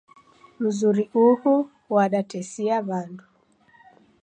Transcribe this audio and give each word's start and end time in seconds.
Mzuri 0.59 1.03
uhuu 1.25 1.69
wadatesia 1.89 2.77
wandu. 2.87 3.23